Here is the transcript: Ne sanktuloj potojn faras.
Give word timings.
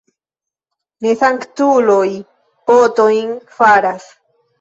Ne 1.05 1.11
sanktuloj 1.19 2.05
potojn 2.71 3.29
faras. 3.59 4.09